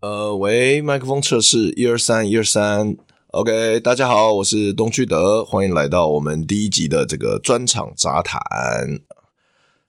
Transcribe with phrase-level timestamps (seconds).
[0.00, 2.96] 呃，喂，麦克风测试一二三一二三
[3.32, 8.40] ，OK，大家好，我是东区德，欢迎来到我们第一集的这个专场杂谈。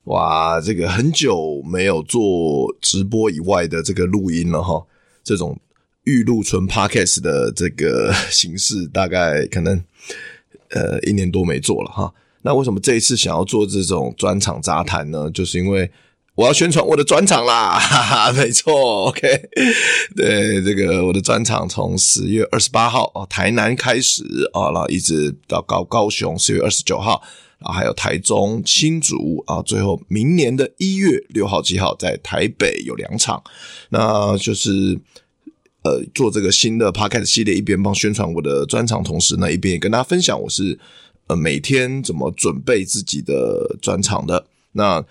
[0.04, 4.86] 哇，这个很久没有做直播以外的这个录音了哈，
[5.24, 5.58] 这种
[6.04, 9.82] 预录纯 Podcast 的这个 形式，大概可能
[10.72, 12.14] 呃一年多没做了哈。
[12.42, 15.32] 那为什么这一次想要做这种专场杂谈呢？
[15.32, 15.90] 就是因为。
[16.36, 19.50] 我要宣传我的专场啦，哈哈，没错，OK，
[20.16, 27.22] 对，这个我的专场从十月二十八号哦，台南开始啊，然后一直到高高雄十月二十九号，
[27.60, 33.44] 然后还有台中、新竹啊，最后明年的一月六号、七号在台北有两场，
[33.90, 34.98] 那就是
[35.84, 40.80] 呃做这个新的 Podcast 系列，一边帮宣传我的专场，同时呢一边也跟大家分享我是
[41.28, 45.06] 呃每天怎么准备自己的专场的那。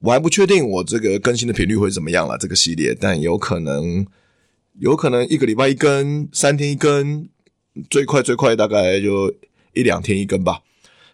[0.00, 4.06] 我还不确定我这个更新的频率会怎么样了，这个系列，但有可能，
[4.78, 7.28] 有可能一个礼拜一更，三天一更，
[7.88, 9.32] 最快最快大概就
[9.72, 10.60] 一两天一更吧。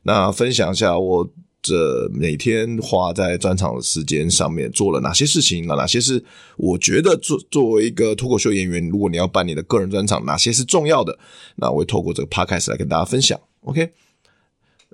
[0.02, 6.22] 那分享一下我这每天花在专场的时间上面做了哪些事情，那哪些是
[6.56, 11.16] 我觉得作作为一个脱口秀演员，如果你要办你的个人专场，哪些是重要的，
[11.54, 13.40] 那我会透过这个 podcast 来跟大家分享。
[13.60, 13.92] OK。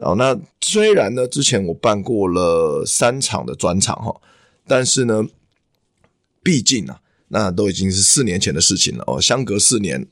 [0.00, 4.14] 哦，那虽然呢，之前我办过了三场的专场哈，
[4.66, 5.26] 但是呢，
[6.42, 9.20] 毕竟啊，那都已经是四年前的事情了哦。
[9.20, 10.06] 相隔四年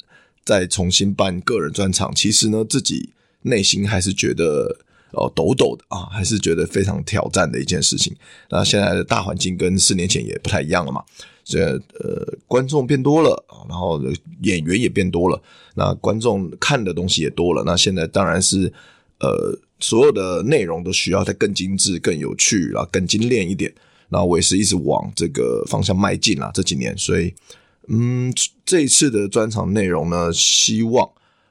[0.44, 3.10] 再重新办个人专场，其实呢，自己
[3.42, 4.78] 内心还是觉得
[5.12, 8.14] 哦抖抖的啊，还是觉得非常挑战的一件事情。
[8.50, 11.04] 那现在的大环境跟四年前也不太一样了嘛，
[11.44, 14.02] 所以呃，观众变多了，然后
[14.42, 15.40] 演员也变多了，
[15.74, 17.62] 那观众看的东西也多了。
[17.64, 18.72] 那现在当然是
[19.20, 19.58] 呃。
[19.78, 23.70] 所有的内容都需要再更精致、更有趣，然后更精炼一点。
[24.08, 26.96] 然后我也是一直往这个方向迈进啦，这几年。
[26.96, 27.34] 所以，
[27.88, 28.32] 嗯，
[28.64, 31.06] 这一次的专场内容呢，希望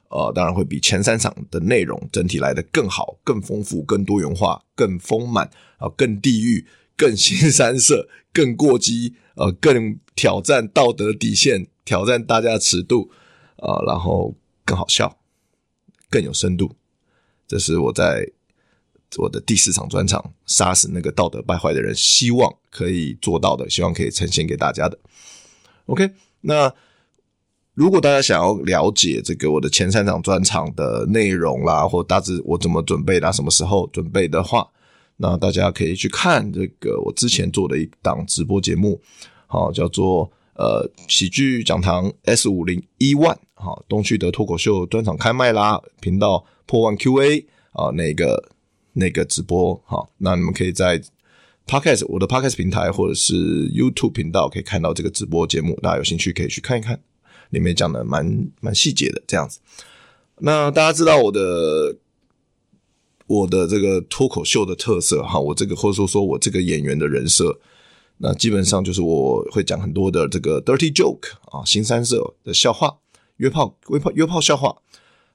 [0.08, 5.48] 呃，当然会比前三场的内容整体来得更好、更丰富、更多元化、更丰满
[5.78, 6.66] 啊，更地狱、
[6.96, 13.08] 更新三色、更过激，呃，更挑战道德底线、挑战大家的尺度
[13.58, 14.34] 啊，然后
[14.64, 15.16] 更好笑、
[16.10, 16.74] 更有深度。
[17.46, 18.28] 这是我在
[19.18, 24.98] 我的第四场专场杀死那个道德败坏的人，希望可以做到的，希望可以呈现给大家的。
[25.86, 26.72] OK，那
[27.74, 34.66] 如果大家想要了解这个我的前三场专场的内容啦，或大致我怎么准备啦，什么时候准备的话，
[35.18, 39.00] 那大家可以去看这个我之前做的一档直播节目，
[39.46, 46.44] 好，叫做呃喜剧讲堂 S 五零一万，好，东区德脱口秀专场开麦啦，频道。
[46.68, 48.48] 破万 QA 啊，那个
[48.94, 51.00] 那个直播哈，那你们可以在
[51.64, 57.00] Podcast 我的 Podcast 平台或者是 YouTube 频道可以看到这个直播节目，大家有兴趣可以去看一看，
[57.50, 59.60] 里面讲的蛮蛮细节的这样子。
[60.38, 61.96] 那大家知道我的
[63.28, 67.60] 我的这个脱口秀的特色哈，我这个或者说说我这个演员的人设，
[68.18, 72.98] 那基本上就是我会讲很多的这个 dirty joke 啊，新三色的笑话，
[73.36, 74.74] 约炮约炮约炮笑话。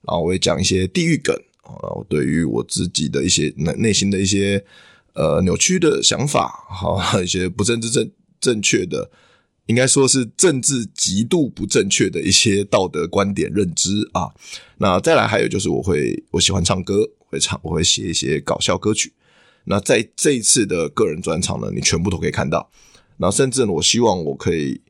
[0.03, 4.66] 然后我会讲一些地狱梗啊，我对于我自己的一些内内心的一些
[5.14, 9.12] 呃扭曲的想法，好 一些不政治正正确的，
[9.68, 14.31] 应该说是政治极度不正确的一些道德观点认知啊。
[14.80, 19.13] 那再来还有就是我会我喜欢唱歌，会唱我会写一些搞笑歌曲。
[19.66, 22.70] 那在这一次的个人专场呢，你全部都可以看到。
[23.18, 24.82] 那甚至呢，我希望我可以。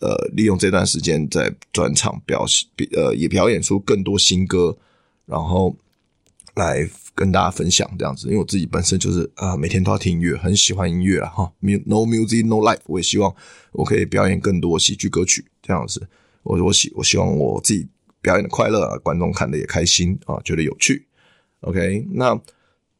[0.00, 4.78] 呃，利用这段时间在专场表现，呃，也表演出更多新歌，
[5.26, 5.76] 然后
[6.54, 8.28] 来跟大家分享这样子。
[8.28, 11.52] 因为我自己本身就是啊、每天都要听音乐，很喜欢音乐啊哈。
[11.58, 12.78] No music, no life。
[12.86, 13.34] 我也希望
[13.72, 16.08] 我可以表演更多喜剧歌曲这样子。
[16.44, 17.88] 我我希我希望我自己
[18.22, 21.08] 表演的快乐，啊，观众看的也开心啊，觉得有趣。
[21.62, 22.40] OK，那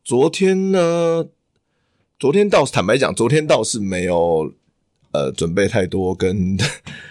[0.09, 1.27] 昨天呢？
[2.19, 4.51] 昨天倒是坦白讲，昨天倒是没有。
[5.11, 6.57] 呃，准备太多跟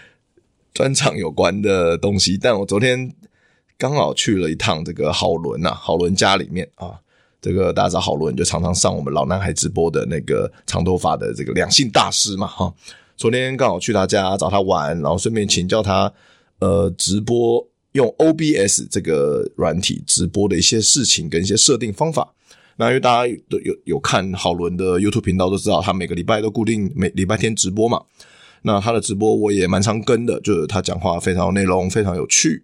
[0.74, 3.14] 专场有关的东西，但我昨天
[3.78, 7.00] 刚好去了一趟这个好伦呐，好伦家里面啊，
[7.40, 12.74] 这个大家知道好伦就常常上我们老男孩直播的那个长头发的这个两性大师嘛，哈，
[13.16, 16.12] 昨天刚好去他家找他玩，然后顺便请教他
[16.60, 22.34] 呃直播用 OBS 这个软体直播的一些事情跟一些设定方法。
[22.78, 28.02] 那因为大家都有有看郝伦的 YouTube 频道都知道，他每个礼拜都固定每礼拜天直播嘛。
[28.64, 32.64] 那他的直播我也蛮常跟的，就是他讲话非常内容，非常有趣，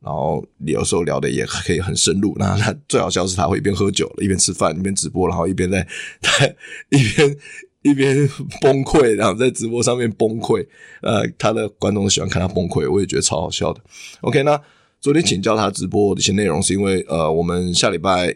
[0.00, 2.34] 然后有时候聊的也可以很深入。
[2.38, 5.86] 那他最好笑是他会一边喝酒，一边吃饭，一边直播，然后一边在
[6.20, 6.44] 他
[6.90, 7.36] 一边
[7.82, 8.28] 一边
[8.60, 10.66] 崩溃，然后在直播上面崩溃。
[11.02, 13.80] 呃，他的观众喜欢看他崩溃，我也觉得超好笑的。
[14.22, 14.60] OK，那
[15.00, 18.34] 昨天请教他直播的一些内容，是因为呃，我们下礼拜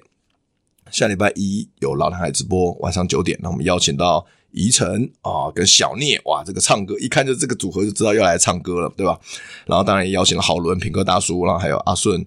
[0.90, 9.19] 下礼拜一有老男孩直播，晚上九点，那我们邀请到宜晨啊跟小聂，哇，这个唱歌一看就这个组合就知道要来唱歌了，对吧？
[9.67, 12.25] 然后当然也邀请了郝伦、品客大叔，然后还有阿顺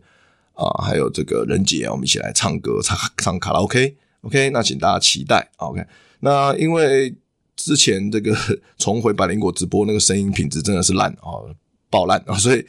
[0.54, 3.96] 啊，还有这个任杰，我们一起来唱歌，唱唱卡拉 OK。
[4.22, 5.50] OK，那请大家期待。
[5.58, 5.84] OK。
[6.20, 7.16] 那因为
[7.56, 8.36] 之前这个
[8.78, 11.42] 重回百灵果直播那个声音品质真的是烂啊，
[11.90, 12.64] 爆烂啊，所以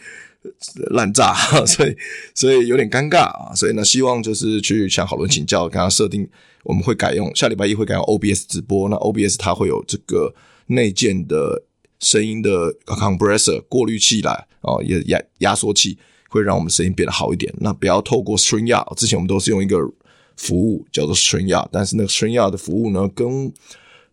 [0.91, 1.35] 烂炸，
[1.67, 1.97] 所以
[2.35, 6.29] 所以有点尴尬啊，所以呢，希望就是去向郝伦请教，跟他设定
[6.65, 10.35] 我们会改用下礼拜一会改用 OBS 直播，那 OBS 它会有这个
[10.67, 11.65] 内建的
[12.01, 15.99] 声音的 compressor 过滤器来哦，也压压缩器
[16.29, 17.53] 会让我们声音变得好一点。
[17.59, 19.79] 那不要透过 StreamYard，之前我们都是用一个。
[20.35, 23.53] 服务叫做 StreamYard，但是那个 StreamYard 的服务呢，跟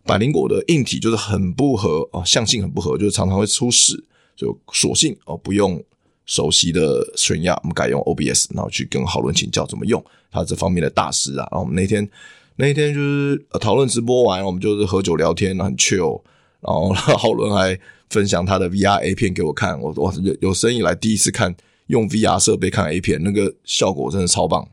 [0.04, 4.04] 百灵果的硬体就是很不合哦，相性很不合，就是常常会出事，
[4.36, 5.82] 就索性哦不用
[6.30, 11.42] 熟悉的 StreamYard，我们改用 OBS，然后去跟郝伦请教怎么用，他这方面的大师啊。
[11.50, 12.08] 然后我们那天
[12.54, 16.22] 那天就是讨论直播完，我们就是喝酒聊天，很 chill，
[16.60, 17.76] 然后郝伦还
[18.10, 21.52] 分享他的 VR A 片给我看，我我有有生以来第一次看
[21.88, 24.68] 用 VR 设备看 A 片，那个效果真的超棒。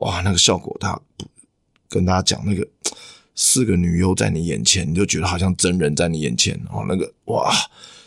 [0.00, 1.00] 哇，那个效果，他
[1.88, 2.68] 跟大家讲那个
[3.34, 6.84] 四个女优在你眼前，你就觉得好像真人在你眼前哦。
[6.86, 7.50] 那个哇，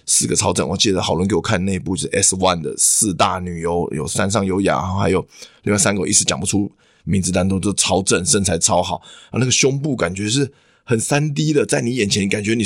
[0.08, 5.24] 四个超正，我记得郝伦给我看那部是 S One 的四大女优，有山上优雅，还有
[5.64, 6.72] 另外三个我一时讲不出
[7.04, 8.96] 名字，但都都超正，身材超好
[9.30, 9.38] 啊。
[9.38, 10.52] 那个胸部感觉是
[10.84, 12.64] 很三 D 的，在你眼前，感觉你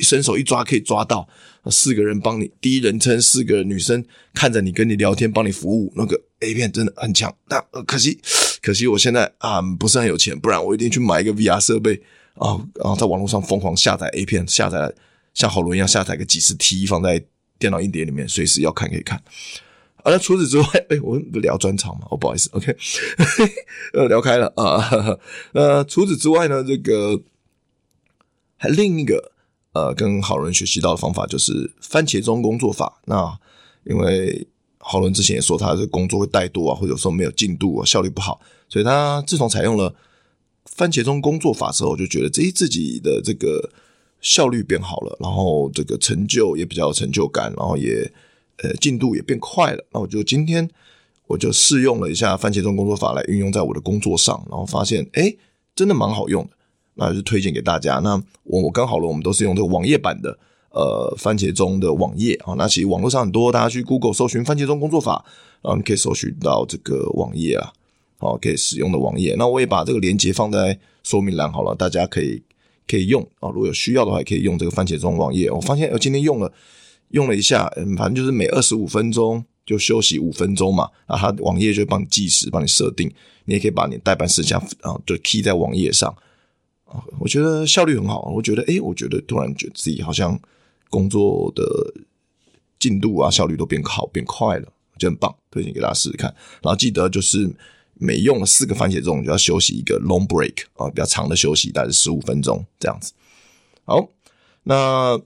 [0.00, 1.26] 伸手一抓可以抓到。
[1.68, 7.34] 四个人帮你第一人称，四个女生看着你跟你聊天，帮你服务，那个 A 片真的很强。
[7.48, 8.20] 但可惜，
[8.62, 12.00] 可惜我现在啊不是很有钱，不然我一定去买一个 VR 设备
[12.34, 14.94] 啊，然后在网络上疯狂下载 A 片，下载
[15.36, 17.22] 像郝伦一样下载个几十 T 放在
[17.58, 19.16] 电脑硬碟里面，随时要看可以看。
[19.98, 22.08] 啊，那除此之外，哎，我们不聊专场嘛？
[22.10, 22.76] 哦，不好意思，OK，
[23.94, 25.18] 呃，聊开了啊。
[25.52, 27.20] 呃，除此之外呢，这个
[28.56, 29.32] 还另一个。
[29.72, 32.98] 呃，跟郝伦学习到的方法就是番茄钟工作法。
[33.04, 33.38] 那
[33.84, 34.48] 因为
[34.78, 38.40] 郝伦之前也说他的工作会怠惰啊，或者说没有进度啊，效率不好，
[38.70, 39.94] 所以他自从采用了
[40.64, 43.70] 番茄钟工作法之后，就觉得自己自己的这个
[44.26, 48.12] 效率变好了，然后这个成就也比较有成就感，然后也
[48.58, 49.84] 呃进度也变快了。
[49.92, 50.68] 那我就今天
[51.28, 55.32] 我就试用了一下番茄钟工作法来运用在我的工作上，然后发现哎，
[55.76, 56.50] 真的蛮好用的。
[56.94, 58.00] 那就推荐给大家。
[58.00, 60.36] 那我我刚好了，我们都是用这个网页版的
[60.70, 62.54] 呃番茄钟的网页啊。
[62.58, 65.24] 那其实网络上很多，大家去 Google 搜寻番茄钟工作法，
[65.62, 67.70] 然后你可以搜寻到这个网页啊，
[68.18, 69.36] 好，可以使用的网页。
[69.38, 72.42] 那我也把这个链接放在说明栏好了，大家可以
[72.86, 73.48] 可以用啊。
[73.50, 75.50] 如果有需要的话，也可以用这个番茄钟网页。
[75.50, 76.52] 我发现我今天用了
[77.10, 80.90] 用了一下，嗯，反正就是每二十五分钟就休息五分钟嘛。
[81.06, 83.12] 啊，它网页就帮你计时，帮你设定。
[83.44, 86.10] 你也可以把你待办事项啊，就 key 在网页上
[86.84, 87.02] 啊。
[87.20, 90.36] 我觉得效率很好，我觉得，诶，我觉得突然觉得自己好像
[90.90, 91.64] 工作的
[92.80, 94.68] 进度啊，效率都变好，变快了，
[94.98, 96.28] 就很棒，推荐给大家试试看。
[96.60, 97.48] 然后记得就是
[97.98, 103.12] 每用了四个番茄钟，就要休息一个 long break 啊，比较长的休息，大概十五分钟这样子。
[103.84, 104.08] 好，
[104.62, 105.20] 那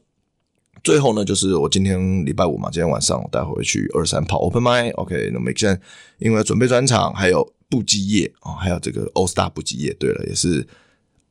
[0.83, 5.81] 最后呢，就是我今天礼拜五嘛，今天晚上我待会去二三跑 open mic，OK，那么现在
[6.19, 10.67] 因为准备专场，还有布基夜啊，还有这个 All Star 布基夜，对了，也是。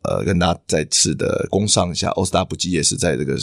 [0.02, 3.38] 呃，跟大家再次的工商一下，All Star 布基夜是在这个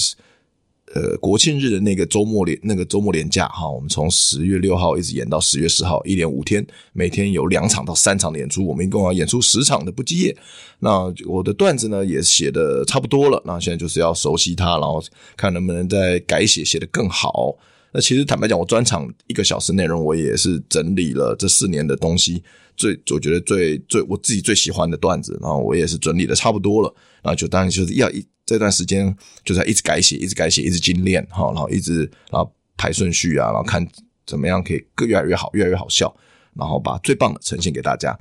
[0.95, 10.37] 呃国庆日的那个周末连那个周末连假哈，我们从十月六号一直演到十月十号，一连五天，每天有两场到三场的演出，我们一共要演出十场的布基夜。
[10.79, 15.03] 那我的段子呢也写的差不多了，那现在就是要熟悉它，然后
[15.37, 17.57] 看能不能再改写写得更好。
[17.93, 22.43] 那其实坦白讲，我专场一个小时内容，我也是整理了这四年的东西。
[22.77, 33.85] 最我觉得最最我自己最喜欢的段子，然后我也是整理的差不多了，然后就当然就是要一这段时间就在一直改写，一直改写，一直精炼哈，然后一直然后排顺序啊，然后看
[34.25, 36.15] 怎么样可以更越来越好，越来越好笑，
[36.55, 38.17] 然后把最棒的呈现给大家。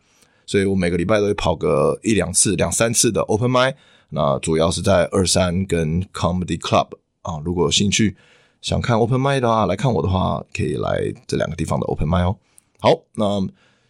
[0.48, 3.76] 所以我每个礼拜都会跑个一两次、两三次的 Open Mic，
[4.10, 6.88] 那主要是在二三跟 Comedy Club
[7.22, 8.18] 啊，如果有兴趣
[8.62, 12.38] 想看 Open Mic 的话，来看我的话，可以来这两个地方的 Open Mic 哦。
[12.80, 13.48] 好，那。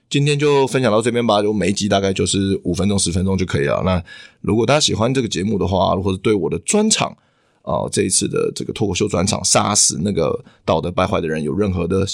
[0.10, 3.82] 今天就分享到这边吧，就每一集大概就是五分钟、十分钟就可以了。
[3.84, 4.02] 那
[4.42, 7.16] 如果大家喜欢这个节目的话，或者对我的专场
[7.64, 12.06] 啊、这一次的这个脱口秀专场杀死那个道德败坏的人有任何的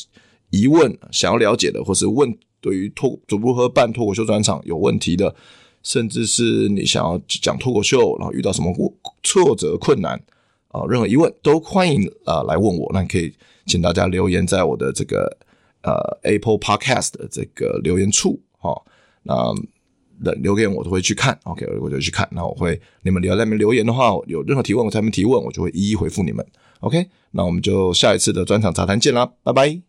[0.50, 5.36] 疑问，想要了解的，或是问对于脱如何办脱口秀专场有问题的，
[5.84, 8.74] 甚至是你想要讲脱口秀，然后遇到什么
[9.24, 10.14] 挫折、困难
[10.70, 12.90] 啊，任何疑问都欢迎啊、来问我。
[12.94, 13.34] 那可以
[13.66, 15.38] 请大家留言在我的这个
[15.84, 18.82] 呃 Apple Podcast 的这个留言处，哈、哦，
[20.20, 21.38] 那留言我都会去看。
[21.44, 22.28] OK，我就去看。
[22.32, 26.46] 那我会你们留在那边留言的话，有任何提问我在那边提问，我就会一一回复你们。
[26.82, 29.80] OK，那我们就下一次的专场杂谈见啦，拜拜。